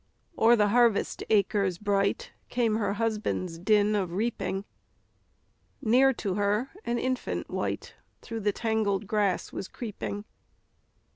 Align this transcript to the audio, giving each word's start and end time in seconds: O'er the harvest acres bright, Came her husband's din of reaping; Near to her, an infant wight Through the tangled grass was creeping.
O'er 0.35 0.55
the 0.55 0.69
harvest 0.69 1.23
acres 1.29 1.77
bright, 1.77 2.31
Came 2.49 2.77
her 2.77 2.93
husband's 2.93 3.59
din 3.59 3.93
of 3.95 4.13
reaping; 4.13 4.65
Near 5.79 6.11
to 6.13 6.33
her, 6.33 6.71
an 6.83 6.97
infant 6.97 7.51
wight 7.51 7.93
Through 8.23 8.39
the 8.39 8.51
tangled 8.51 9.05
grass 9.05 9.53
was 9.53 9.67
creeping. 9.67 10.25